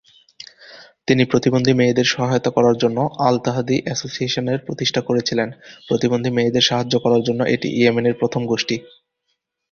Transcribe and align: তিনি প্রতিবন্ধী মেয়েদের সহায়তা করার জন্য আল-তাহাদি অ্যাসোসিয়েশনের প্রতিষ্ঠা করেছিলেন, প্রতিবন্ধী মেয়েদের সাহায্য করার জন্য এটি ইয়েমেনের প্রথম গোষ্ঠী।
তিনি 1.07 1.23
প্রতিবন্ধী 1.25 1.73
মেয়েদের 1.73 2.05
সহায়তা 2.05 2.49
করার 2.49 2.75
জন্য 2.77 2.97
আল-তাহাদি 3.19 3.77
অ্যাসোসিয়েশনের 3.83 4.59
প্রতিষ্ঠা 4.59 5.01
করেছিলেন, 5.01 5.49
প্রতিবন্ধী 5.87 6.29
মেয়েদের 6.29 6.61
সাহায্য 6.61 6.93
করার 6.99 7.21
জন্য 7.23 7.41
এটি 7.45 7.67
ইয়েমেনের 7.79 8.15
প্রথম 8.19 8.41
গোষ্ঠী। 8.45 8.75